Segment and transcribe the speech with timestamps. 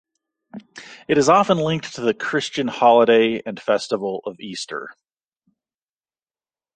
[1.07, 4.95] It is often linked to the Christian holiday and festival of Easter.